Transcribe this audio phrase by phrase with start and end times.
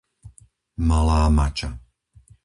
[0.87, 1.69] Malá Mača